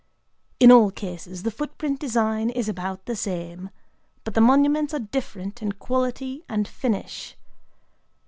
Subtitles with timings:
[0.59, 3.69] In all cases the footprint design is about the same;
[4.23, 7.37] but the monuments are different in quality and finish.